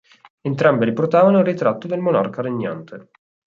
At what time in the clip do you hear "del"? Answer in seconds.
1.85-1.99